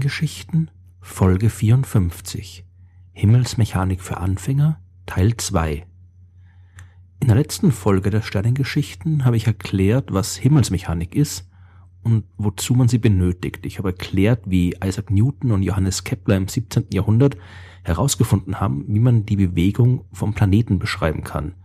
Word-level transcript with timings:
Sternengeschichten 0.00 0.70
Folge 1.02 1.50
54 1.50 2.64
Himmelsmechanik 3.12 4.00
für 4.00 4.16
Anfänger 4.16 4.80
Teil 5.04 5.36
2 5.36 5.84
In 7.20 7.28
der 7.28 7.36
letzten 7.36 7.70
Folge 7.70 8.08
der 8.08 8.22
Sternengeschichten 8.22 9.26
habe 9.26 9.36
ich 9.36 9.46
erklärt, 9.46 10.10
was 10.10 10.36
Himmelsmechanik 10.36 11.14
ist 11.14 11.50
und 12.02 12.24
wozu 12.38 12.72
man 12.72 12.88
sie 12.88 12.96
benötigt. 12.96 13.66
Ich 13.66 13.76
habe 13.76 13.90
erklärt, 13.90 14.44
wie 14.46 14.74
Isaac 14.82 15.10
Newton 15.10 15.52
und 15.52 15.64
Johannes 15.64 16.02
Kepler 16.02 16.38
im 16.38 16.48
17. 16.48 16.86
Jahrhundert 16.94 17.36
herausgefunden 17.82 18.58
haben, 18.58 18.86
wie 18.88 19.00
man 19.00 19.26
die 19.26 19.36
Bewegung 19.36 20.06
vom 20.12 20.32
Planeten 20.32 20.78
beschreiben 20.78 21.24
kann. 21.24 21.56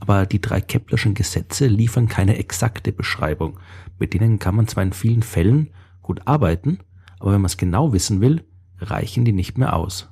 Aber 0.00 0.24
die 0.24 0.40
drei 0.40 0.62
Keplerschen 0.62 1.12
Gesetze 1.12 1.66
liefern 1.66 2.08
keine 2.08 2.38
exakte 2.38 2.90
Beschreibung. 2.90 3.60
Mit 3.98 4.14
denen 4.14 4.38
kann 4.38 4.56
man 4.56 4.66
zwar 4.66 4.82
in 4.82 4.94
vielen 4.94 5.22
Fällen 5.22 5.74
gut 6.00 6.26
arbeiten, 6.26 6.78
aber 7.18 7.32
wenn 7.32 7.40
man 7.40 7.46
es 7.46 7.56
genau 7.56 7.92
wissen 7.92 8.20
will, 8.20 8.44
reichen 8.78 9.24
die 9.24 9.32
nicht 9.32 9.58
mehr 9.58 9.74
aus. 9.74 10.08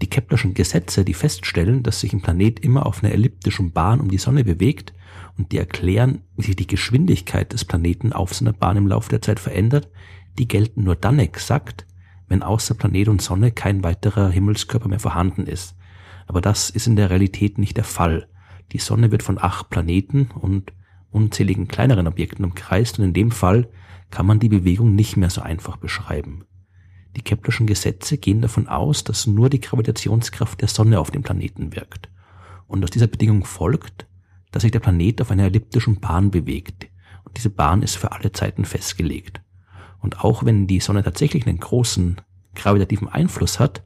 Die 0.00 0.10
Keplerschen 0.10 0.54
Gesetze, 0.54 1.04
die 1.04 1.14
feststellen, 1.14 1.84
dass 1.84 2.00
sich 2.00 2.12
ein 2.12 2.22
Planet 2.22 2.58
immer 2.60 2.86
auf 2.86 3.02
einer 3.02 3.12
elliptischen 3.12 3.72
Bahn 3.72 4.00
um 4.00 4.10
die 4.10 4.18
Sonne 4.18 4.42
bewegt 4.42 4.92
und 5.38 5.52
die 5.52 5.58
erklären, 5.58 6.22
wie 6.36 6.42
sich 6.42 6.56
die 6.56 6.66
Geschwindigkeit 6.66 7.52
des 7.52 7.64
Planeten 7.64 8.12
auf 8.12 8.34
seiner 8.34 8.52
Bahn 8.52 8.76
im 8.76 8.88
Laufe 8.88 9.10
der 9.10 9.22
Zeit 9.22 9.38
verändert, 9.38 9.88
die 10.38 10.48
gelten 10.48 10.82
nur 10.82 10.96
dann 10.96 11.20
exakt, 11.20 11.86
wenn 12.26 12.42
außer 12.42 12.74
Planet 12.74 13.08
und 13.08 13.22
Sonne 13.22 13.52
kein 13.52 13.84
weiterer 13.84 14.30
Himmelskörper 14.30 14.88
mehr 14.88 14.98
vorhanden 14.98 15.46
ist. 15.46 15.76
Aber 16.26 16.40
das 16.40 16.70
ist 16.70 16.86
in 16.86 16.96
der 16.96 17.10
Realität 17.10 17.58
nicht 17.58 17.76
der 17.76 17.84
Fall. 17.84 18.28
Die 18.72 18.78
Sonne 18.78 19.12
wird 19.12 19.22
von 19.22 19.38
acht 19.38 19.70
Planeten 19.70 20.30
und 20.34 20.72
unzähligen 21.10 21.68
kleineren 21.68 22.06
Objekten 22.08 22.44
umkreist 22.44 22.98
und 22.98 23.04
in 23.04 23.12
dem 23.12 23.30
Fall 23.30 23.68
kann 24.12 24.26
man 24.26 24.38
die 24.38 24.50
Bewegung 24.50 24.94
nicht 24.94 25.16
mehr 25.16 25.30
so 25.30 25.40
einfach 25.40 25.78
beschreiben. 25.78 26.44
Die 27.16 27.22
Keplerschen 27.22 27.66
Gesetze 27.66 28.18
gehen 28.18 28.42
davon 28.42 28.68
aus, 28.68 29.04
dass 29.04 29.26
nur 29.26 29.50
die 29.50 29.60
Gravitationskraft 29.60 30.60
der 30.60 30.68
Sonne 30.68 31.00
auf 31.00 31.10
dem 31.10 31.22
Planeten 31.22 31.74
wirkt. 31.74 32.10
Und 32.68 32.84
aus 32.84 32.90
dieser 32.90 33.06
Bedingung 33.06 33.44
folgt, 33.44 34.06
dass 34.52 34.62
sich 34.62 34.70
der 34.70 34.80
Planet 34.80 35.22
auf 35.22 35.30
einer 35.30 35.44
elliptischen 35.44 35.98
Bahn 35.98 36.30
bewegt. 36.30 36.88
Und 37.24 37.38
diese 37.38 37.50
Bahn 37.50 37.82
ist 37.82 37.96
für 37.96 38.12
alle 38.12 38.32
Zeiten 38.32 38.66
festgelegt. 38.66 39.40
Und 40.00 40.22
auch 40.22 40.44
wenn 40.44 40.66
die 40.66 40.80
Sonne 40.80 41.02
tatsächlich 41.02 41.46
einen 41.46 41.60
großen 41.60 42.20
gravitativen 42.54 43.08
Einfluss 43.08 43.58
hat, 43.58 43.82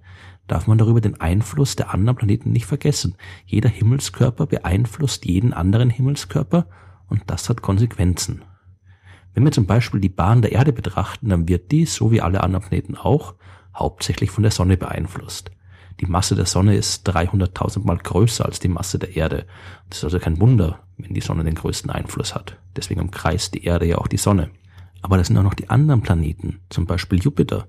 darf 0.49 0.67
man 0.67 0.79
darüber 0.79 1.01
den 1.01 1.21
Einfluss 1.21 1.77
der 1.77 1.95
anderen 1.95 2.17
Planeten 2.17 2.51
nicht 2.51 2.67
vergessen. 2.67 3.15
Jeder 3.47 3.69
Himmelskörper 3.69 4.47
beeinflusst 4.47 5.25
jeden 5.25 5.53
anderen 5.53 5.91
Himmelskörper 5.91 6.67
und 7.09 7.23
das 7.27 7.49
hat 7.49 7.63
Konsequenzen. 7.63 8.43
Wenn 9.37 9.45
wir 9.45 9.53
zum 9.53 9.67
Beispiel 9.67 10.01
die 10.01 10.09
Bahn 10.09 10.41
der 10.41 10.53
Erde 10.53 10.73
betrachten, 10.73 11.29
dann 11.29 11.47
wird 11.47 11.71
die, 11.71 11.85
so 11.85 12.11
wie 12.11 12.23
alle 12.23 12.43
anderen 12.43 12.65
Planeten 12.65 12.97
auch, 12.97 13.35
hauptsächlich 13.75 14.31
von 14.31 14.43
der 14.43 14.51
Sonne 14.51 14.79
beeinflusst. 14.79 15.51
Die 16.01 16.07
Masse 16.07 16.35
der 16.35 16.47
Sonne 16.47 16.75
ist 16.75 17.07
300.000 17.07 17.85
Mal 17.85 17.99
größer 17.99 18.47
als 18.47 18.61
die 18.61 18.69
Masse 18.69 18.99
der 18.99 19.15
Erde. 19.15 19.45
Das 19.91 19.99
ist 19.99 20.05
also 20.05 20.21
kein 20.21 20.41
Wunder, 20.41 20.81
wenn 20.97 21.13
die 21.13 21.21
Sonne 21.21 21.45
den 21.45 21.55
größten 21.55 21.91
Einfluss 21.91 22.35
hat. 22.35 22.57
Deswegen 22.77 23.03
umkreist 23.03 23.53
die 23.53 23.65
Erde 23.65 23.85
ja 23.85 23.99
auch 23.99 24.07
die 24.07 24.17
Sonne. 24.17 24.49
Aber 25.03 25.19
das 25.19 25.27
sind 25.27 25.37
auch 25.37 25.43
noch 25.43 25.53
die 25.53 25.69
anderen 25.69 26.01
Planeten, 26.01 26.61
zum 26.71 26.87
Beispiel 26.87 27.21
Jupiter. 27.21 27.69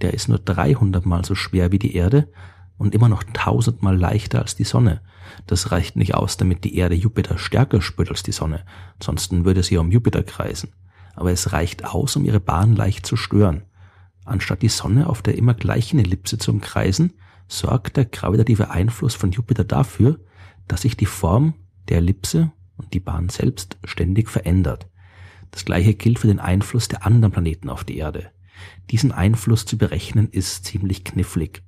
Der 0.00 0.14
ist 0.14 0.28
nur 0.28 0.38
300 0.38 1.04
Mal 1.04 1.24
so 1.24 1.34
schwer 1.34 1.72
wie 1.72 1.80
die 1.80 1.96
Erde 1.96 2.28
und 2.76 2.94
immer 2.94 3.08
noch 3.08 3.24
1000 3.24 3.82
Mal 3.82 3.98
leichter 3.98 4.40
als 4.40 4.54
die 4.54 4.62
Sonne. 4.62 5.00
Das 5.48 5.72
reicht 5.72 5.96
nicht 5.96 6.14
aus, 6.14 6.36
damit 6.36 6.62
die 6.62 6.76
Erde 6.76 6.94
Jupiter 6.94 7.38
stärker 7.38 7.80
spürt 7.80 8.08
als 8.08 8.22
die 8.22 8.30
Sonne. 8.30 8.64
Ansonsten 9.00 9.44
würde 9.44 9.64
sie 9.64 9.78
um 9.78 9.90
Jupiter 9.90 10.22
kreisen 10.22 10.70
aber 11.18 11.32
es 11.32 11.52
reicht 11.52 11.84
aus, 11.84 12.14
um 12.14 12.24
ihre 12.24 12.38
Bahn 12.38 12.76
leicht 12.76 13.04
zu 13.04 13.16
stören. 13.16 13.62
Anstatt 14.24 14.62
die 14.62 14.68
Sonne 14.68 15.08
auf 15.08 15.20
der 15.20 15.36
immer 15.36 15.52
gleichen 15.54 15.98
Ellipse 15.98 16.38
zu 16.38 16.52
umkreisen, 16.52 17.14
sorgt 17.48 17.96
der 17.96 18.04
gravitative 18.04 18.70
Einfluss 18.70 19.16
von 19.16 19.32
Jupiter 19.32 19.64
dafür, 19.64 20.20
dass 20.68 20.82
sich 20.82 20.96
die 20.96 21.06
Form 21.06 21.54
der 21.88 21.96
Ellipse 21.96 22.52
und 22.76 22.94
die 22.94 23.00
Bahn 23.00 23.30
selbst 23.30 23.78
ständig 23.82 24.30
verändert. 24.30 24.86
Das 25.50 25.64
gleiche 25.64 25.94
gilt 25.94 26.20
für 26.20 26.28
den 26.28 26.38
Einfluss 26.38 26.86
der 26.86 27.04
anderen 27.04 27.32
Planeten 27.32 27.68
auf 27.68 27.82
die 27.82 27.96
Erde. 27.96 28.30
Diesen 28.90 29.10
Einfluss 29.10 29.64
zu 29.64 29.76
berechnen 29.76 30.28
ist 30.30 30.66
ziemlich 30.66 31.02
knifflig. 31.02 31.64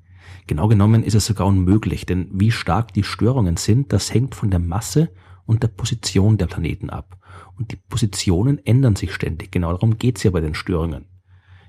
Genau 0.47 0.69
genommen 0.69 1.03
ist 1.03 1.15
es 1.15 1.27
sogar 1.27 1.49
unmöglich, 1.49 2.07
denn 2.07 2.29
wie 2.33 2.53
stark 2.53 2.93
die 2.93 3.03
Störungen 3.03 3.57
sind, 3.57 3.93
das 3.93 4.15
hängt 4.15 4.37
von 4.37 4.51
der 4.51 4.61
Masse 4.61 5.11
und 5.47 5.63
der 5.63 5.69
Position 5.69 6.39
der 6.39 6.47
Planeten 6.47 6.91
ab 6.91 7.19
und 7.57 7.73
die 7.73 7.77
Positionen 7.77 8.65
ändern 8.65 8.97
sich 8.97 9.13
ständig. 9.13 9.53
Genau 9.53 9.73
darum 9.73 9.99
geht's 9.99 10.23
ja 10.23 10.31
bei 10.31 10.41
den 10.41 10.55
Störungen. 10.55 11.07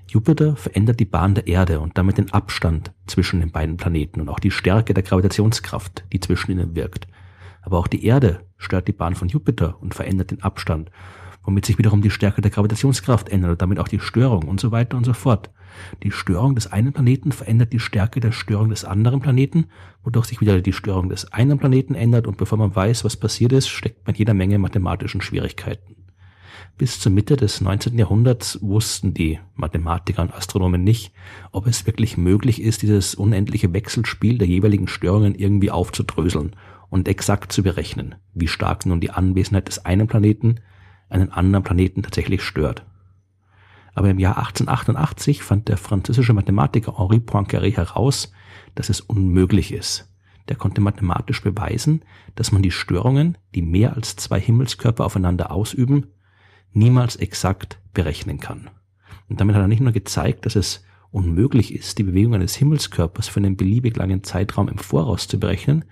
Jupiter 0.08 0.56
verändert 0.56 1.00
die 1.00 1.04
Bahn 1.04 1.34
der 1.34 1.46
Erde 1.46 1.80
und 1.80 1.96
damit 1.96 2.18
den 2.18 2.32
Abstand 2.32 2.92
zwischen 3.06 3.40
den 3.40 3.50
beiden 3.50 3.76
Planeten 3.76 4.20
und 4.20 4.28
auch 4.28 4.40
die 4.40 4.50
Stärke 4.50 4.94
der 4.94 5.02
Gravitationskraft, 5.02 6.04
die 6.12 6.20
zwischen 6.20 6.50
ihnen 6.50 6.74
wirkt. 6.74 7.06
Aber 7.62 7.78
auch 7.78 7.86
die 7.86 8.04
Erde 8.04 8.40
stört 8.58 8.88
die 8.88 8.92
Bahn 8.92 9.14
von 9.14 9.28
Jupiter 9.28 9.80
und 9.80 9.94
verändert 9.94 10.30
den 10.30 10.42
Abstand, 10.42 10.90
womit 11.44 11.66
sich 11.66 11.78
wiederum 11.78 12.02
die 12.02 12.10
Stärke 12.10 12.40
der 12.40 12.50
Gravitationskraft 12.50 13.28
ändert 13.28 13.52
und 13.52 13.62
damit 13.62 13.78
auch 13.78 13.88
die 13.88 14.00
Störung 14.00 14.44
und 14.44 14.60
so 14.60 14.70
weiter 14.70 14.96
und 14.96 15.04
so 15.04 15.12
fort. 15.12 15.50
Die 16.02 16.12
Störung 16.12 16.54
des 16.54 16.70
einen 16.70 16.92
Planeten 16.92 17.32
verändert 17.32 17.72
die 17.72 17.80
Stärke 17.80 18.20
der 18.20 18.32
Störung 18.32 18.68
des 18.68 18.84
anderen 18.84 19.20
Planeten, 19.20 19.66
wodurch 20.04 20.26
sich 20.26 20.40
wieder 20.40 20.60
die 20.60 20.72
Störung 20.72 21.08
des 21.08 21.32
einen 21.32 21.58
Planeten 21.58 21.94
ändert 21.94 22.26
und 22.26 22.36
bevor 22.36 22.58
man 22.58 22.74
weiß, 22.74 23.04
was 23.04 23.16
passiert 23.16 23.52
ist, 23.52 23.68
steckt 23.68 24.06
man 24.06 24.16
jeder 24.16 24.34
Menge 24.34 24.58
mathematischen 24.58 25.20
Schwierigkeiten. 25.20 25.96
Bis 26.78 26.98
zur 26.98 27.12
Mitte 27.12 27.36
des 27.36 27.60
19. 27.60 27.98
Jahrhunderts 27.98 28.58
wussten 28.62 29.14
die 29.14 29.38
Mathematiker 29.54 30.22
und 30.22 30.34
Astronomen 30.34 30.82
nicht, 30.82 31.12
ob 31.52 31.66
es 31.66 31.86
wirklich 31.86 32.16
möglich 32.16 32.62
ist, 32.62 32.82
dieses 32.82 33.14
unendliche 33.14 33.72
Wechselspiel 33.72 34.38
der 34.38 34.48
jeweiligen 34.48 34.88
Störungen 34.88 35.34
irgendwie 35.34 35.70
aufzudröseln 35.70 36.56
und 36.88 37.08
exakt 37.08 37.52
zu 37.52 37.62
berechnen, 37.62 38.14
wie 38.34 38.48
stark 38.48 38.86
nun 38.86 39.00
die 39.00 39.10
Anwesenheit 39.10 39.68
des 39.68 39.84
einen 39.84 40.06
Planeten 40.06 40.56
einen 41.12 41.30
anderen 41.30 41.62
Planeten 41.62 42.02
tatsächlich 42.02 42.42
stört. 42.42 42.84
Aber 43.94 44.08
im 44.08 44.18
Jahr 44.18 44.38
1888 44.38 45.42
fand 45.42 45.68
der 45.68 45.76
französische 45.76 46.32
Mathematiker 46.32 46.98
Henri 46.98 47.18
Poincaré 47.18 47.74
heraus, 47.76 48.32
dass 48.74 48.88
es 48.88 49.00
unmöglich 49.00 49.72
ist. 49.72 50.08
Der 50.48 50.56
konnte 50.56 50.80
mathematisch 50.80 51.42
beweisen, 51.42 52.02
dass 52.34 52.52
man 52.52 52.62
die 52.62 52.70
Störungen, 52.70 53.38
die 53.54 53.62
mehr 53.62 53.94
als 53.94 54.16
zwei 54.16 54.40
Himmelskörper 54.40 55.04
aufeinander 55.04 55.52
ausüben, 55.52 56.06
niemals 56.72 57.16
exakt 57.16 57.78
berechnen 57.92 58.40
kann. 58.40 58.70
Und 59.28 59.40
damit 59.40 59.54
hat 59.54 59.62
er 59.62 59.68
nicht 59.68 59.82
nur 59.82 59.92
gezeigt, 59.92 60.46
dass 60.46 60.56
es 60.56 60.84
unmöglich 61.10 61.74
ist, 61.74 61.98
die 61.98 62.02
Bewegung 62.02 62.34
eines 62.34 62.54
Himmelskörpers 62.54 63.28
für 63.28 63.40
einen 63.40 63.56
beliebig 63.56 63.96
langen 63.96 64.24
Zeitraum 64.24 64.68
im 64.68 64.78
Voraus 64.78 65.28
zu 65.28 65.38
berechnen, 65.38 65.84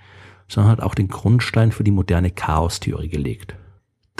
sondern 0.48 0.72
hat 0.72 0.80
auch 0.80 0.94
den 0.94 1.08
Grundstein 1.08 1.70
für 1.70 1.84
die 1.84 1.90
moderne 1.90 2.30
Chaostheorie 2.30 3.08
gelegt. 3.08 3.54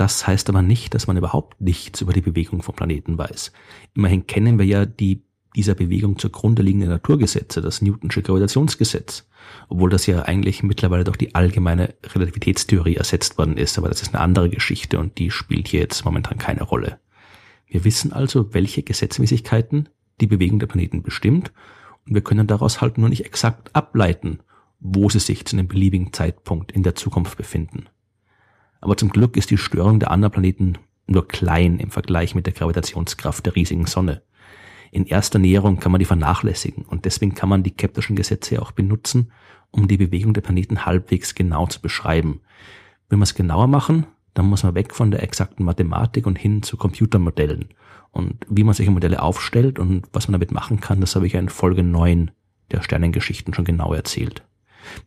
Das 0.00 0.26
heißt 0.26 0.48
aber 0.48 0.62
nicht, 0.62 0.94
dass 0.94 1.08
man 1.08 1.18
überhaupt 1.18 1.60
nichts 1.60 2.00
über 2.00 2.14
die 2.14 2.22
Bewegung 2.22 2.62
von 2.62 2.74
Planeten 2.74 3.18
weiß. 3.18 3.52
Immerhin 3.94 4.26
kennen 4.26 4.58
wir 4.58 4.64
ja 4.64 4.86
die 4.86 5.26
dieser 5.54 5.74
Bewegung 5.74 6.18
zugrunde 6.18 6.62
liegende 6.62 6.86
Naturgesetze, 6.86 7.60
das 7.60 7.82
Newtonsche 7.82 8.22
Gravitationsgesetz, 8.22 9.28
obwohl 9.68 9.90
das 9.90 10.06
ja 10.06 10.22
eigentlich 10.22 10.62
mittlerweile 10.62 11.04
durch 11.04 11.18
die 11.18 11.34
allgemeine 11.34 11.92
Relativitätstheorie 12.14 12.96
ersetzt 12.96 13.36
worden 13.36 13.58
ist, 13.58 13.76
aber 13.76 13.90
das 13.90 14.00
ist 14.00 14.14
eine 14.14 14.22
andere 14.22 14.48
Geschichte 14.48 14.98
und 14.98 15.18
die 15.18 15.30
spielt 15.30 15.68
hier 15.68 15.80
jetzt 15.80 16.02
momentan 16.06 16.38
keine 16.38 16.62
Rolle. 16.62 16.98
Wir 17.66 17.84
wissen 17.84 18.14
also, 18.14 18.54
welche 18.54 18.82
Gesetzmäßigkeiten 18.82 19.90
die 20.22 20.28
Bewegung 20.28 20.60
der 20.60 20.66
Planeten 20.66 21.02
bestimmt 21.02 21.52
und 22.06 22.14
wir 22.14 22.22
können 22.22 22.46
daraus 22.46 22.80
halt 22.80 22.96
nur 22.96 23.10
nicht 23.10 23.26
exakt 23.26 23.76
ableiten, 23.76 24.38
wo 24.78 25.10
sie 25.10 25.20
sich 25.20 25.44
zu 25.44 25.56
einem 25.56 25.68
beliebigen 25.68 26.14
Zeitpunkt 26.14 26.72
in 26.72 26.84
der 26.84 26.94
Zukunft 26.94 27.36
befinden. 27.36 27.90
Aber 28.80 28.96
zum 28.96 29.10
Glück 29.10 29.36
ist 29.36 29.50
die 29.50 29.58
Störung 29.58 30.00
der 30.00 30.10
anderen 30.10 30.32
Planeten 30.32 30.78
nur 31.06 31.26
klein 31.28 31.78
im 31.78 31.90
Vergleich 31.90 32.34
mit 32.34 32.46
der 32.46 32.52
Gravitationskraft 32.52 33.44
der 33.44 33.56
riesigen 33.56 33.86
Sonne. 33.86 34.22
In 34.92 35.06
erster 35.06 35.38
Näherung 35.38 35.78
kann 35.78 35.92
man 35.92 35.98
die 35.98 36.04
vernachlässigen 36.04 36.84
und 36.84 37.04
deswegen 37.04 37.34
kann 37.34 37.48
man 37.48 37.62
die 37.62 37.70
Keplerschen 37.70 38.16
Gesetze 38.16 38.60
auch 38.60 38.72
benutzen, 38.72 39.32
um 39.70 39.86
die 39.86 39.96
Bewegung 39.96 40.34
der 40.34 40.40
Planeten 40.40 40.84
halbwegs 40.84 41.34
genau 41.34 41.66
zu 41.66 41.80
beschreiben. 41.80 42.40
Will 43.08 43.18
man 43.18 43.24
es 43.24 43.34
genauer 43.34 43.66
machen, 43.66 44.06
dann 44.34 44.46
muss 44.46 44.62
man 44.62 44.74
weg 44.74 44.94
von 44.94 45.10
der 45.10 45.22
exakten 45.22 45.64
Mathematik 45.64 46.26
und 46.26 46.38
hin 46.38 46.62
zu 46.62 46.76
Computermodellen. 46.76 47.68
Und 48.12 48.44
wie 48.48 48.64
man 48.64 48.74
solche 48.74 48.90
Modelle 48.90 49.22
aufstellt 49.22 49.78
und 49.78 50.06
was 50.12 50.26
man 50.26 50.32
damit 50.32 50.50
machen 50.50 50.80
kann, 50.80 51.00
das 51.00 51.14
habe 51.14 51.26
ich 51.26 51.34
ja 51.34 51.40
in 51.40 51.48
Folge 51.48 51.82
9 51.82 52.30
der 52.72 52.82
Sternengeschichten 52.82 53.54
schon 53.54 53.64
genau 53.64 53.92
erzählt. 53.92 54.44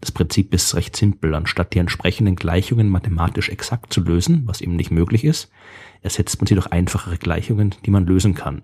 Das 0.02 0.12
Prinzip 0.12 0.54
ist 0.54 0.76
recht 0.76 0.96
simpel. 0.96 1.36
Anstatt 1.36 1.74
die 1.74 1.80
entsprechenden 1.80 2.36
Gleichungen 2.36 2.90
mathematisch 2.90 3.50
exakt 3.50 3.94
zu 3.94 4.02
lösen, 4.02 4.44
was 4.46 4.62
eben 4.62 4.76
nicht 4.76 4.92
möglich 4.92 5.24
ist, 5.24 5.50
ersetzt 6.02 6.40
man 6.40 6.48
sie 6.48 6.56
durch 6.56 6.68
einfachere 6.68 7.18
Gleichungen, 7.18 7.76
die 7.86 7.92
man 7.92 8.06
lösen 8.06 8.34
kann. 8.34 8.64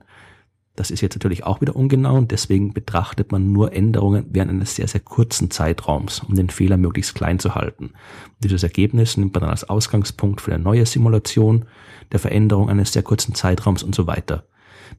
Das 0.79 0.91
ist 0.91 1.01
jetzt 1.01 1.15
natürlich 1.15 1.43
auch 1.43 1.59
wieder 1.59 1.75
ungenau 1.75 2.15
und 2.15 2.31
deswegen 2.31 2.73
betrachtet 2.73 3.33
man 3.33 3.51
nur 3.51 3.73
Änderungen 3.73 4.27
während 4.29 4.51
eines 4.51 4.77
sehr, 4.77 4.87
sehr 4.87 5.01
kurzen 5.01 5.51
Zeitraums, 5.51 6.21
um 6.21 6.35
den 6.35 6.49
Fehler 6.49 6.77
möglichst 6.77 7.15
klein 7.15 7.37
zu 7.37 7.53
halten. 7.53 7.91
dieses 8.39 8.63
Ergebnis 8.63 9.17
nimmt 9.17 9.33
man 9.33 9.41
dann 9.41 9.49
als 9.49 9.65
Ausgangspunkt 9.69 10.39
für 10.39 10.53
eine 10.53 10.63
neue 10.63 10.85
Simulation 10.85 11.65
der 12.13 12.19
Veränderung 12.19 12.69
eines 12.69 12.93
sehr 12.93 13.03
kurzen 13.03 13.35
Zeitraums 13.35 13.83
und 13.83 13.93
so 13.93 14.07
weiter. 14.07 14.45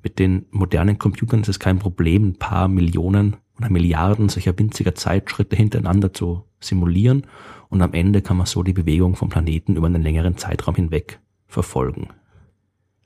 Mit 0.03 0.19
den 0.19 0.45
modernen 0.51 0.99
Computern 0.99 1.41
ist 1.41 1.49
es 1.49 1.59
kein 1.59 1.79
Problem, 1.79 2.29
ein 2.29 2.39
paar 2.39 2.69
Millionen 2.69 3.39
oder 3.61 3.71
Milliarden 3.71 4.29
solcher 4.29 4.59
winziger 4.59 4.95
Zeitschritte 4.95 5.55
hintereinander 5.55 6.13
zu 6.13 6.45
simulieren 6.61 7.27
und 7.69 7.83
am 7.83 7.93
Ende 7.93 8.23
kann 8.23 8.37
man 8.37 8.47
so 8.47 8.63
die 8.63 8.73
Bewegung 8.73 9.17
vom 9.17 9.29
Planeten 9.29 9.77
über 9.77 9.87
einen 9.87 10.03
längeren 10.03 10.37
Zeitraum 10.37 10.75
hinweg 10.75 11.21
verfolgen. 11.47 12.09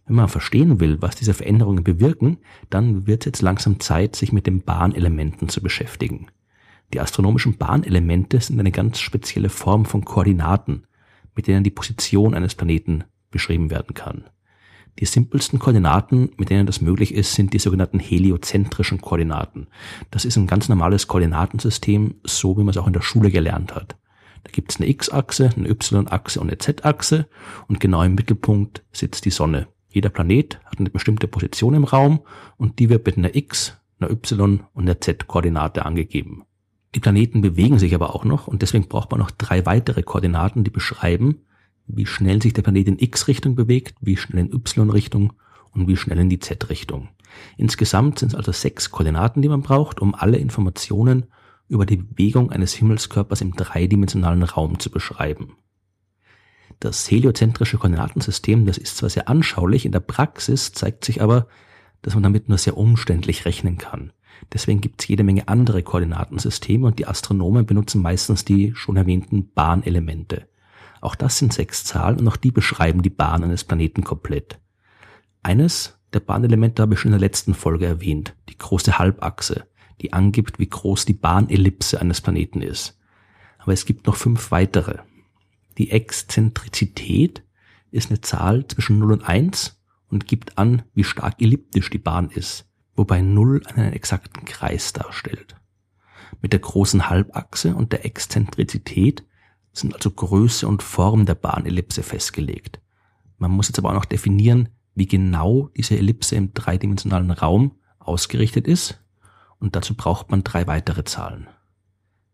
Wenn 0.07 0.17
man 0.17 0.29
verstehen 0.29 0.81
will, 0.81 1.01
was 1.01 1.17
diese 1.17 1.35
Veränderungen 1.35 1.83
bewirken, 1.83 2.39
dann 2.71 3.07
wird 3.07 3.23
es 3.23 3.27
jetzt 3.27 3.43
langsam 3.43 3.81
Zeit, 3.81 4.17
sich 4.17 4.33
mit 4.33 4.47
den 4.47 4.63
Bahnelementen 4.63 5.49
zu 5.49 5.63
beschäftigen. 5.63 6.27
Die 6.93 7.01
astronomischen 7.01 7.57
Bahnelemente 7.57 8.41
sind 8.41 8.61
eine 8.61 8.71
ganz 8.71 9.01
spezielle 9.01 9.49
Form 9.49 9.87
von 9.87 10.05
Koordinaten, 10.05 10.85
mit 11.35 11.47
denen 11.47 11.65
die 11.65 11.71
Position 11.71 12.35
eines 12.35 12.55
Planeten 12.55 13.05
beschrieben 13.31 13.71
werden 13.71 13.95
kann. 13.95 14.25
Die 15.01 15.07
simpelsten 15.07 15.59
Koordinaten, 15.59 16.31
mit 16.37 16.51
denen 16.51 16.67
das 16.67 16.81
möglich 16.81 17.15
ist, 17.15 17.35
sind 17.35 17.53
die 17.53 17.59
sogenannten 17.59 17.99
heliozentrischen 17.99 19.01
Koordinaten. 19.01 19.67
Das 20.11 20.25
ist 20.25 20.37
ein 20.37 20.47
ganz 20.47 20.69
normales 20.69 21.09
Koordinatensystem, 21.09 22.15
so 22.23 22.57
wie 22.57 22.61
man 22.61 22.69
es 22.69 22.77
auch 22.77 22.87
in 22.87 22.93
der 22.93 23.03
Schule 23.03 23.31
gelernt 23.31 23.75
hat. 23.75 23.97
Da 24.45 24.51
gibt 24.53 24.71
es 24.71 24.79
eine 24.79 24.89
X-Achse, 24.89 25.51
eine 25.57 25.69
Y-Achse 25.69 26.41
und 26.41 26.49
eine 26.49 26.59
Z-Achse 26.59 27.27
und 27.67 27.81
genau 27.81 28.03
im 28.03 28.15
Mittelpunkt 28.15 28.85
sitzt 28.93 29.25
die 29.25 29.31
Sonne. 29.31 29.67
Jeder 29.91 30.11
Planet 30.11 30.61
hat 30.67 30.79
eine 30.79 30.91
bestimmte 30.91 31.27
Position 31.27 31.75
im 31.75 31.85
Raum 31.85 32.21
und 32.57 32.79
die 32.79 32.89
wird 32.89 33.07
mit 33.07 33.17
einer 33.17 33.35
X, 33.35 33.77
einer 33.99 34.11
Y 34.11 34.65
und 34.75 34.83
einer 34.85 35.01
Z-Koordinate 35.01 35.85
angegeben. 35.85 36.45
Die 36.95 37.01
Planeten 37.01 37.41
bewegen 37.41 37.79
sich 37.79 37.95
aber 37.95 38.15
auch 38.15 38.25
noch 38.25 38.47
und 38.47 38.63
deswegen 38.63 38.87
braucht 38.87 39.11
man 39.11 39.19
noch 39.19 39.33
drei 39.33 39.67
weitere 39.67 40.03
Koordinaten, 40.03 40.63
die 40.63 40.71
beschreiben, 40.71 41.41
wie 41.87 42.07
schnell 42.07 42.41
sich 42.43 42.53
der 42.53 42.63
Planet 42.63 42.89
in 42.89 42.99
X-Richtung 42.99 43.55
bewegt, 43.55 43.97
wie 44.01 44.17
schnell 44.17 44.47
in 44.47 44.53
Y-Richtung 44.53 45.35
und 45.73 45.89
wie 45.89 45.97
schnell 45.97 46.19
in 46.19 46.31
die 46.31 46.39
Z-Richtung. 46.39 47.09
Insgesamt 47.57 48.19
sind 48.19 48.29
es 48.29 48.35
also 48.35 48.53
sechs 48.53 48.91
Koordinaten, 48.91 49.43
die 49.43 49.49
man 49.49 49.63
braucht, 49.63 50.01
um 50.01 50.15
alle 50.15 50.39
Informationen 50.39 51.27
über 51.69 51.87
die 51.87 51.97
Bewegung 51.97 52.51
eines 52.51 52.75
Himmelskörpers 52.75 53.41
im 53.41 53.53
dreidimensionalen 53.55 54.43
Raum 54.43 54.79
zu 54.79 54.91
beschreiben. 54.91 55.57
Das 56.81 57.11
heliozentrische 57.11 57.79
Koordinatensystem, 57.79 58.67
das 58.67 58.79
ist 58.79 58.97
zwar 58.97 59.11
sehr 59.11 59.29
anschaulich, 59.29 59.87
in 59.87 59.93
der 59.93 60.01
Praxis 60.01 60.73
zeigt 60.73 61.05
sich 61.05 61.23
aber, 61.23 61.49
dass 62.03 62.15
man 62.15 62.23
damit 62.23 62.49
nur 62.49 62.59
sehr 62.59 62.77
umständlich 62.77 63.47
rechnen 63.47 63.79
kann. 63.79 64.13
Deswegen 64.53 64.81
gibt 64.81 65.01
es 65.01 65.09
jede 65.09 65.25
Menge 65.25 65.49
andere 65.49 65.83
Koordinatensysteme 65.83 66.87
und 66.87 66.99
die 66.99 67.07
Astronomen 67.07 67.67
benutzen 67.67 68.03
meistens 68.03 68.45
die 68.45 68.75
schon 68.75 68.97
erwähnten 68.97 69.51
Bahnelemente. 69.55 70.47
Auch 71.05 71.17
das 71.17 71.37
sind 71.37 71.53
sechs 71.53 71.85
Zahlen 71.85 72.19
und 72.19 72.29
auch 72.29 72.39
die 72.39 72.51
beschreiben 72.51 73.03
die 73.03 73.11
Bahn 73.11 73.45
eines 73.45 73.63
Planeten 73.63 74.05
komplett. 74.05 74.59
Eines 75.43 75.99
der 76.15 76.21
Bahnelemente 76.21 76.81
habe 76.81 76.95
ich 76.95 77.01
schon 77.01 77.11
in 77.11 77.19
der 77.19 77.29
letzten 77.29 77.53
Folge 77.53 77.85
erwähnt, 77.85 78.35
die 78.49 78.57
große 78.57 78.99
Halbachse, 78.99 79.67
die 80.01 80.15
angibt, 80.15 80.59
wie 80.59 80.67
groß 80.67 81.05
die 81.05 81.13
Bahnellipse 81.13 82.01
eines 82.01 82.23
Planeten 82.23 82.63
ist. 82.63 82.99
Aber 83.59 83.75
es 83.75 83.85
gibt 83.85 84.07
noch 84.07 84.17
fünf 84.17 84.51
weitere. 84.51 85.01
Die 85.77 85.91
Exzentrizität 85.91 87.45
ist 87.91 88.09
eine 88.09 88.23
Zahl 88.23 88.67
zwischen 88.67 88.99
0 88.99 89.13
und 89.13 89.29
1 89.29 89.79
und 90.09 90.27
gibt 90.27 90.57
an, 90.57 90.85
wie 90.95 91.05
stark 91.05 91.43
elliptisch 91.43 91.91
die 91.91 91.99
Bahn 91.99 92.31
ist, 92.31 92.67
wobei 92.97 93.21
0 93.21 93.61
einen 93.67 93.93
exakten 93.93 94.47
Kreis 94.47 94.95
darstellt. 94.95 95.55
Mit 96.41 96.55
der 96.55 96.61
großen 96.61 97.11
Halbachse 97.11 97.75
und 97.75 97.93
der 97.93 98.07
Exzentrizität 98.07 99.23
sind 99.75 99.95
also 99.95 100.11
Größe 100.11 100.67
und 100.67 100.83
Form 100.83 101.27
der 101.27 101.35
Bahnellipse 101.35 102.03
festgelegt. 102.03 102.81
Man 103.39 103.51
muss 103.51 103.69
jetzt 103.69 103.79
aber 103.79 103.91
auch 103.91 103.95
noch 103.95 104.05
definieren, 104.05 104.69
wie 104.95 105.07
genau 105.07 105.69
diese 105.77 105.99
Ellipse 105.99 106.37
im 106.37 106.55
dreidimensionalen 106.55 107.33
Raum 107.33 107.73
ausgerichtet 107.99 108.67
ist 108.67 109.05
und 109.59 109.77
dazu 109.77 109.95
braucht 109.95 110.31
man 110.31 110.45
drei 110.45 110.67
weitere 110.67 111.05
Zahlen. 111.05 111.49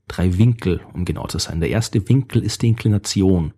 Drei 0.08 0.37
Winkel, 0.37 0.81
um 0.92 1.04
genau 1.04 1.26
zu 1.28 1.38
sein. 1.38 1.60
Der 1.60 1.70
erste 1.70 2.08
Winkel 2.08 2.42
ist 2.42 2.62
die 2.62 2.69
Inklination 2.69 3.54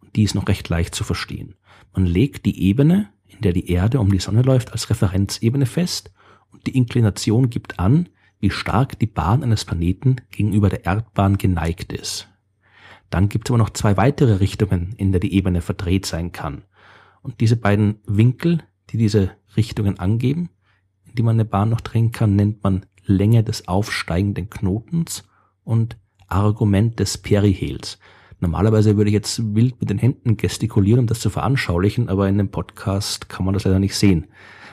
und 0.00 0.16
die 0.16 0.24
ist 0.24 0.34
noch 0.34 0.48
recht 0.48 0.68
leicht 0.68 0.94
zu 0.94 1.04
verstehen. 1.04 1.54
Man 1.92 2.06
legt 2.06 2.46
die 2.46 2.62
Ebene, 2.62 3.10
in 3.26 3.42
der 3.42 3.52
die 3.52 3.70
Erde 3.70 4.00
um 4.00 4.10
die 4.10 4.18
Sonne 4.18 4.42
läuft, 4.42 4.72
als 4.72 4.90
Referenzebene 4.90 5.66
fest 5.66 6.12
und 6.50 6.66
die 6.66 6.76
Inklination 6.76 7.50
gibt 7.50 7.78
an, 7.78 8.08
wie 8.40 8.50
stark 8.50 8.98
die 8.98 9.06
Bahn 9.06 9.42
eines 9.42 9.64
Planeten 9.64 10.16
gegenüber 10.30 10.68
der 10.68 10.84
Erdbahn 10.84 11.38
geneigt 11.38 11.92
ist. 11.92 12.28
Dann 13.14 13.28
gibt 13.28 13.46
es 13.46 13.52
aber 13.52 13.58
noch 13.58 13.70
zwei 13.70 13.96
weitere 13.96 14.40
Richtungen, 14.40 14.92
in 14.96 15.12
der 15.12 15.20
die 15.20 15.34
Ebene 15.34 15.60
verdreht 15.60 16.04
sein 16.04 16.32
kann. 16.32 16.64
Und 17.22 17.40
diese 17.40 17.54
beiden 17.54 18.00
Winkel, 18.08 18.64
die 18.90 18.98
diese 18.98 19.30
Richtungen 19.56 20.00
angeben, 20.00 20.50
in 21.06 21.14
die 21.14 21.22
man 21.22 21.36
eine 21.36 21.44
Bahn 21.44 21.70
noch 21.70 21.80
drehen 21.80 22.10
kann, 22.10 22.34
nennt 22.34 22.64
man 22.64 22.86
Länge 23.04 23.44
des 23.44 23.68
aufsteigenden 23.68 24.50
Knotens 24.50 25.22
und 25.62 25.96
Argument 26.26 26.98
des 26.98 27.16
Perihels. 27.16 28.00
Normalerweise 28.40 28.96
würde 28.96 29.10
ich 29.10 29.14
jetzt 29.14 29.54
wild 29.54 29.80
mit 29.80 29.90
den 29.90 29.98
Händen 29.98 30.36
gestikulieren, 30.36 30.98
um 30.98 31.06
das 31.06 31.20
zu 31.20 31.30
veranschaulichen, 31.30 32.08
aber 32.08 32.28
in 32.28 32.36
dem 32.36 32.50
Podcast 32.50 33.28
kann 33.28 33.44
man 33.44 33.54
das 33.54 33.62
leider 33.62 33.78
nicht 33.78 33.94
sehen. 33.94 34.26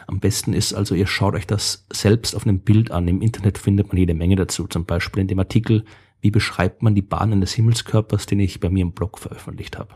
Am 0.08 0.20
besten 0.20 0.54
ist 0.54 0.74
also, 0.74 0.96
ihr 0.96 1.06
schaut 1.06 1.36
euch 1.36 1.46
das 1.46 1.86
selbst 1.94 2.36
auf 2.36 2.48
einem 2.48 2.62
Bild 2.62 2.90
an. 2.90 3.08
Im 3.08 3.22
Internet 3.22 3.60
findet 3.60 3.90
man 3.90 3.98
jede 3.98 4.16
Menge 4.16 4.36
dazu. 4.36 4.66
Zum 4.66 4.86
Beispiel 4.86 5.22
in 5.22 5.28
dem 5.28 5.38
Artikel 5.38 5.86
wie 6.22 6.32
beschreibt 6.32 6.84
man 6.84 6.96
die 6.96 7.02
Bahnen 7.02 7.42
des 7.42 7.54
Himmelskörpers, 7.54 8.26
den 8.26 8.40
ich 8.40 8.60
bei 8.60 8.70
mir 8.70 8.84
im 8.84 8.94
Blog 8.94 9.20
veröffentlicht 9.20 9.78
habe. 9.78 9.96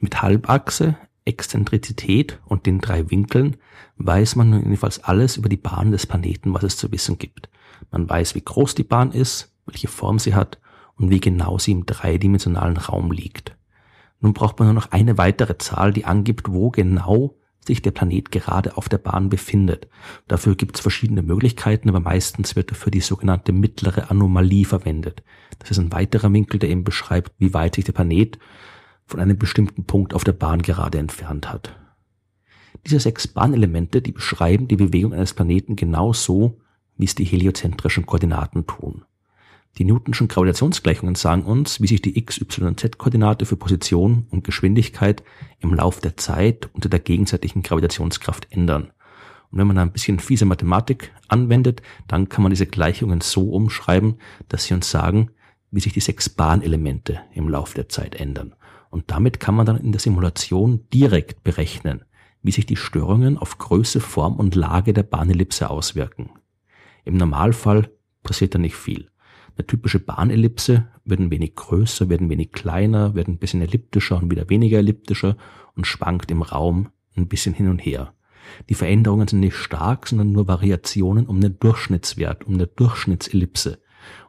Mit 0.00 0.20
Halbachse, 0.20 0.96
Exzentrizität 1.24 2.38
und 2.44 2.66
den 2.66 2.80
drei 2.80 3.10
Winkeln 3.10 3.56
weiß 3.96 4.36
man 4.36 4.52
jedenfalls 4.52 5.02
alles 5.02 5.36
über 5.36 5.48
die 5.48 5.56
Bahn 5.56 5.90
des 5.90 6.06
Planeten, 6.06 6.54
was 6.54 6.62
es 6.62 6.76
zu 6.76 6.92
wissen 6.92 7.18
gibt. 7.18 7.48
Man 7.90 8.08
weiß, 8.08 8.34
wie 8.34 8.42
groß 8.42 8.74
die 8.74 8.84
Bahn 8.84 9.12
ist, 9.12 9.52
welche 9.66 9.88
Form 9.88 10.18
sie 10.18 10.34
hat 10.34 10.58
und 10.96 11.10
wie 11.10 11.20
genau 11.20 11.58
sie 11.58 11.72
im 11.72 11.86
dreidimensionalen 11.86 12.76
Raum 12.76 13.10
liegt. 13.10 13.56
Nun 14.20 14.34
braucht 14.34 14.58
man 14.58 14.68
nur 14.68 14.74
noch 14.74 14.92
eine 14.92 15.18
weitere 15.18 15.58
Zahl, 15.58 15.92
die 15.92 16.04
angibt, 16.04 16.50
wo 16.50 16.70
genau 16.70 17.34
sich 17.66 17.82
der 17.82 17.90
Planet 17.90 18.30
gerade 18.30 18.76
auf 18.76 18.88
der 18.88 18.98
Bahn 18.98 19.28
befindet. 19.28 19.88
Dafür 20.28 20.54
gibt 20.54 20.76
es 20.76 20.80
verschiedene 20.80 21.22
Möglichkeiten, 21.22 21.88
aber 21.88 22.00
meistens 22.00 22.56
wird 22.56 22.70
dafür 22.70 22.90
die 22.90 23.00
sogenannte 23.00 23.52
mittlere 23.52 24.10
Anomalie 24.10 24.64
verwendet. 24.64 25.22
Das 25.58 25.70
ist 25.70 25.78
ein 25.78 25.92
weiterer 25.92 26.32
Winkel, 26.32 26.58
der 26.58 26.70
eben 26.70 26.84
beschreibt, 26.84 27.32
wie 27.38 27.54
weit 27.54 27.74
sich 27.74 27.84
der 27.84 27.92
Planet 27.92 28.38
von 29.06 29.20
einem 29.20 29.38
bestimmten 29.38 29.84
Punkt 29.84 30.14
auf 30.14 30.24
der 30.24 30.32
Bahn 30.32 30.62
gerade 30.62 30.98
entfernt 30.98 31.52
hat. 31.52 31.76
Diese 32.84 33.00
sechs 33.00 33.26
Bahnelemente, 33.26 34.02
die 34.02 34.12
beschreiben 34.12 34.68
die 34.68 34.76
Bewegung 34.76 35.12
eines 35.12 35.34
Planeten 35.34 35.76
genauso, 35.76 36.60
wie 36.96 37.04
es 37.04 37.14
die 37.14 37.24
heliozentrischen 37.24 38.06
Koordinaten 38.06 38.66
tun. 38.66 39.04
Die 39.78 39.84
Newtonschen 39.84 40.28
Gravitationsgleichungen 40.28 41.16
sagen 41.16 41.42
uns, 41.42 41.82
wie 41.82 41.86
sich 41.86 42.00
die 42.00 42.18
x, 42.18 42.40
y 42.40 42.66
und 42.68 42.80
z-Koordinate 42.80 43.44
für 43.44 43.56
Position 43.56 44.26
und 44.30 44.42
Geschwindigkeit 44.42 45.22
im 45.60 45.74
Lauf 45.74 46.00
der 46.00 46.16
Zeit 46.16 46.70
unter 46.72 46.88
der 46.88 47.00
gegenseitigen 47.00 47.62
Gravitationskraft 47.62 48.48
ändern. 48.50 48.92
Und 49.50 49.58
wenn 49.58 49.66
man 49.66 49.76
da 49.76 49.82
ein 49.82 49.92
bisschen 49.92 50.18
fiese 50.18 50.46
Mathematik 50.46 51.12
anwendet, 51.28 51.82
dann 52.08 52.30
kann 52.30 52.42
man 52.42 52.50
diese 52.50 52.66
Gleichungen 52.66 53.20
so 53.20 53.50
umschreiben, 53.50 54.18
dass 54.48 54.64
sie 54.64 54.74
uns 54.74 54.90
sagen, 54.90 55.30
wie 55.70 55.80
sich 55.80 55.92
die 55.92 56.00
sechs 56.00 56.30
Bahnelemente 56.30 57.20
im 57.34 57.50
Lauf 57.50 57.74
der 57.74 57.90
Zeit 57.90 58.14
ändern. 58.14 58.54
Und 58.88 59.10
damit 59.10 59.40
kann 59.40 59.54
man 59.54 59.66
dann 59.66 59.76
in 59.76 59.92
der 59.92 60.00
Simulation 60.00 60.86
direkt 60.92 61.44
berechnen, 61.44 62.02
wie 62.42 62.52
sich 62.52 62.64
die 62.64 62.76
Störungen 62.76 63.36
auf 63.36 63.58
Größe, 63.58 64.00
Form 64.00 64.36
und 64.36 64.54
Lage 64.54 64.94
der 64.94 65.02
Bahnellipse 65.02 65.68
auswirken. 65.68 66.30
Im 67.04 67.18
Normalfall 67.18 67.90
passiert 68.22 68.54
da 68.54 68.58
nicht 68.58 68.74
viel. 68.74 69.10
Eine 69.56 69.66
typische 69.66 70.00
Bahnellipse 70.00 70.86
wird 71.06 71.18
ein 71.18 71.30
wenig 71.30 71.54
größer, 71.54 72.10
wird 72.10 72.20
ein 72.20 72.28
wenig 72.28 72.52
kleiner, 72.52 73.14
wird 73.14 73.26
ein 73.26 73.38
bisschen 73.38 73.62
elliptischer 73.62 74.18
und 74.18 74.30
wieder 74.30 74.50
weniger 74.50 74.78
elliptischer 74.78 75.36
und 75.74 75.86
schwankt 75.86 76.30
im 76.30 76.42
Raum 76.42 76.90
ein 77.16 77.26
bisschen 77.26 77.54
hin 77.54 77.68
und 77.68 77.78
her. 77.78 78.12
Die 78.68 78.74
Veränderungen 78.74 79.26
sind 79.26 79.40
nicht 79.40 79.56
stark, 79.56 80.08
sondern 80.08 80.32
nur 80.32 80.46
Variationen 80.46 81.26
um 81.26 81.40
den 81.40 81.58
Durchschnittswert, 81.58 82.44
um 82.44 82.54
eine 82.54 82.66
Durchschnittsellipse. 82.66 83.78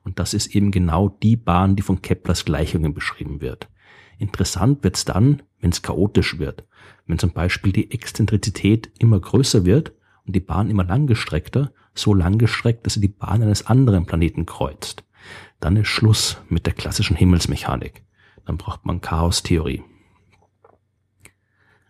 Und 0.04 0.18
das 0.18 0.34
ist 0.34 0.56
eben 0.56 0.72
genau 0.72 1.10
die 1.10 1.36
Bahn, 1.36 1.76
die 1.76 1.84
von 1.84 2.02
Keplers 2.02 2.46
Gleichungen 2.46 2.94
beschrieben 2.94 3.42
wird. 3.42 3.70
Interessant 4.18 4.84
wird's 4.84 5.04
dann, 5.04 5.44
wenn 5.60 5.72
es 5.72 5.82
chaotisch 5.82 6.40
wird. 6.40 6.66
Wenn 7.06 7.20
zum 7.20 7.34
Beispiel 7.34 7.74
die 7.74 7.92
Exzentrizität 7.92 8.92
immer 8.98 9.20
größer 9.20 9.66
wird 9.66 9.92
und 10.26 10.36
die 10.36 10.40
Bahn 10.40 10.70
immer 10.70 10.86
langgestreckter, 10.86 11.74
so 11.94 12.14
langgestreckt, 12.14 12.86
dass 12.86 12.94
sie 12.94 13.02
die 13.02 13.08
Bahn 13.08 13.44
eines 13.44 13.68
anderen 13.68 14.06
Planeten 14.06 14.46
kreuzt 14.46 15.04
dann 15.60 15.76
ist 15.78 15.88
Schluss 15.88 16.38
mit 16.50 16.66
der 16.66 16.74
klassischen 16.74 17.16
Himmelsmechanik. 17.16 18.04
Dann 18.46 18.58
braucht 18.58 18.86
man 18.86 19.02
Chaostheorie. 19.02 19.84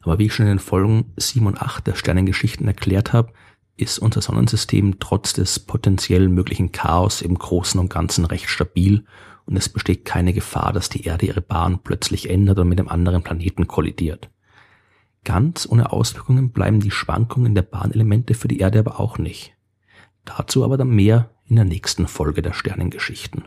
Aber 0.01 0.19
wie 0.19 0.27
ich 0.27 0.33
schon 0.33 0.45
in 0.45 0.53
den 0.53 0.59
Folgen 0.59 1.13
7 1.17 1.45
und 1.45 1.61
8 1.61 1.85
der 1.85 1.95
Sternengeschichten 1.95 2.67
erklärt 2.67 3.13
habe, 3.13 3.33
ist 3.75 3.99
unser 3.99 4.21
Sonnensystem 4.21 4.99
trotz 4.99 5.33
des 5.33 5.59
potenziell 5.59 6.29
möglichen 6.29 6.71
Chaos 6.71 7.21
im 7.21 7.37
Großen 7.37 7.79
und 7.79 7.89
Ganzen 7.89 8.25
recht 8.25 8.49
stabil 8.49 9.05
und 9.45 9.55
es 9.55 9.69
besteht 9.69 10.03
keine 10.03 10.33
Gefahr, 10.33 10.73
dass 10.73 10.89
die 10.89 11.03
Erde 11.03 11.25
ihre 11.25 11.41
Bahn 11.41 11.79
plötzlich 11.83 12.29
ändert 12.29 12.59
und 12.59 12.69
mit 12.69 12.79
einem 12.79 12.89
anderen 12.89 13.23
Planeten 13.23 13.67
kollidiert. 13.67 14.29
Ganz 15.23 15.67
ohne 15.69 15.91
Auswirkungen 15.91 16.51
bleiben 16.51 16.79
die 16.79 16.91
Schwankungen 16.91 17.53
der 17.53 17.61
Bahnelemente 17.61 18.33
für 18.33 18.47
die 18.47 18.59
Erde 18.59 18.79
aber 18.79 18.99
auch 18.99 19.17
nicht. 19.17 19.53
Dazu 20.25 20.63
aber 20.63 20.77
dann 20.77 20.89
mehr 20.89 21.31
in 21.45 21.55
der 21.55 21.65
nächsten 21.65 22.07
Folge 22.07 22.41
der 22.41 22.53
Sternengeschichten. 22.53 23.43